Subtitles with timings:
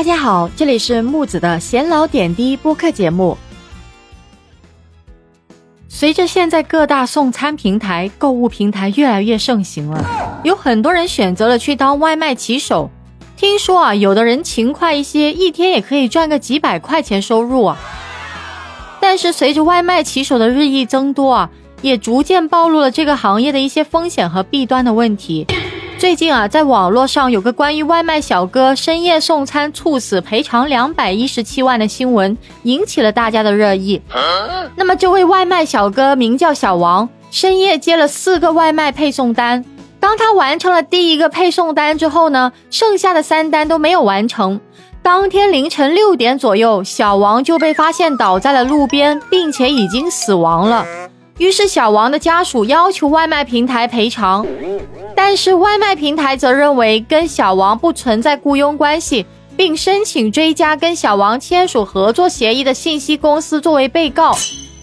[0.00, 3.36] 大家好，这里是木子的闲聊点滴播客节目。
[5.90, 12.90] 随着现在各大送餐平台、购物平台越来越盛行了，有很多人选择了去当外卖骑手。
[13.36, 17.76] 听说啊，有的人勤快一些，一天也可以赚个几百块钱收入啊。
[19.02, 21.50] 但是随着外卖骑手的日益增多啊，
[21.82, 25.46] 也逐渐暴露了这个行业的一些风险和弊端的问题。
[26.00, 34.00] 最近啊，在网络上有个关于外卖小哥深夜送餐猝死赔偿两百一十七万的新闻，引起了大家的热议。
[34.76, 39.62] 那么，这位外卖小哥名叫小王，深夜接了四个外卖配送单。
[40.00, 44.58] 当他完成了第一个配送单之后呢，剩下的三单都没有完成。
[45.02, 50.86] 当天凌晨六点左右，小王就被发现倒在了路边，并且已经死亡了。
[51.36, 54.46] 于是，小王的家属要求外卖平台赔偿，
[55.22, 64.34] 但是外卖平台则认为跟小王不存在雇佣关系，并申请追加跟小王签署合作协议的信息公司作为被告。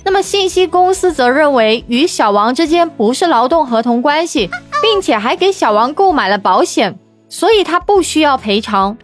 [0.06, 4.52] 那么，信息公司则认为与小王之间不是劳动合同关系。
[4.80, 8.95] 并且还给小王购买了保险，所以他不需要赔偿。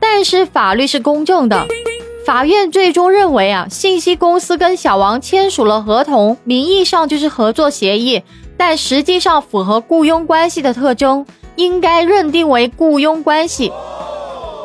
[0.00, 1.66] 但是法律是公正的，
[2.24, 8.22] 法院最终认为啊，信息公司跟小王签署了合同，名义上就是合作协议，
[8.56, 11.26] 但实际上符合雇佣关系的特征，
[11.56, 13.72] 应该认定为雇佣关系。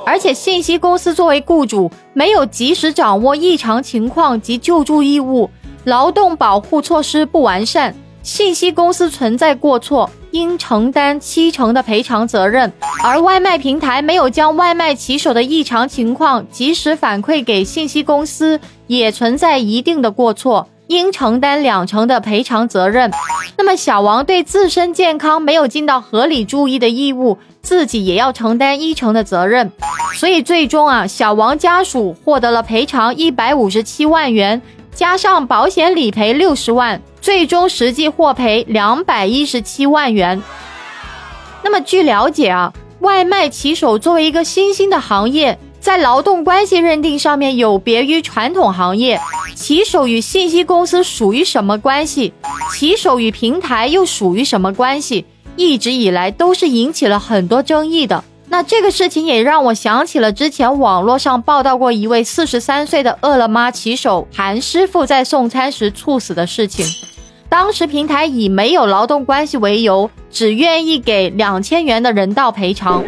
[0.05, 5.49] 而且信息公司作为雇主，没有及时掌握异常情况及救助义务，
[5.83, 7.95] 劳动保护措施不完善。
[8.23, 12.69] 信息公司存在过错，应承担七成的赔偿责任；
[13.03, 23.09] 而外卖平台没有将外卖骑手的异常情况及时反馈给信息公司，也存在一定的过错，应承担两成的赔偿责任。
[23.57, 29.71] 那么，小王对自身健康没有尽到合理注意的义务，自己也要承担一成的责任。
[30.15, 34.61] 所以，最终啊，小王家属获得了赔偿一百五十七万元，
[34.93, 37.01] 加上保险理赔六十万。
[37.21, 40.41] 最终实际获赔两百一十七万元。
[41.63, 49.19] 那么据了解啊，外卖骑手作为一个新兴的行业，在劳动关系认定上面有别于传统行业。
[49.55, 52.33] 骑手与信息公司属于什么关系？
[52.71, 55.25] 骑手与平台又属于什么关系？
[55.55, 58.23] 一直以来都是引起了很多争议的。
[58.49, 66.85] 那这个事情也让我想起了之前网络上报道过一位四十三岁的饿了么骑手韩师傅在送餐时猝死的事情。
[67.51, 73.03] 当时平台以没有劳动关系为由，只愿意给两千元的人道赔偿。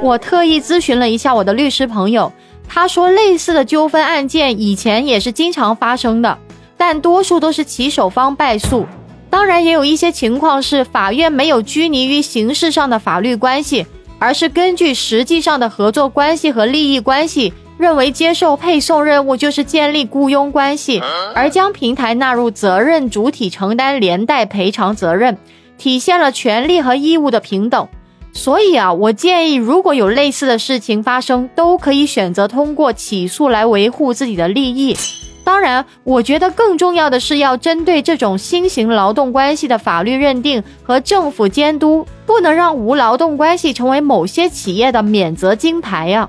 [0.00, 2.32] 我特意咨询了一下我的律师朋友，
[2.68, 6.38] 他说类似的纠纷案件以前也是经常发生的，
[6.76, 8.86] 但多数都是骑手方败诉。
[9.28, 13.84] 当然，也有一些情况是法院没有拘泥于形式上的法律关系。
[14.20, 21.00] 而是根据实际上的合作关系和利益关系，认为接受配送任务就是建立雇佣关系，
[21.34, 25.38] 而将平台纳入责任主体承担连带赔偿责任，
[25.78, 27.88] 体现了权利和义务的平等。
[28.32, 34.96] 所以啊，我建议如果有类似的事情发生，都可以选择通过起诉来维护自己的利益。
[35.42, 46.28] 当然，我觉得更重要的是要针对这种新型劳动关系的法律认定和政府监督，不能让无劳动关系成为某些企业的免责金牌呀。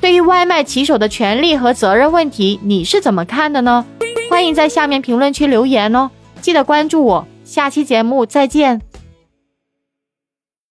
[0.00, 3.84] 对于外卖骑手的权利和责任问题，你是怎么看的呢？
[4.30, 6.10] 欢迎在下面评论区留言哦。
[6.40, 8.80] 记得关注我，下期节目再见。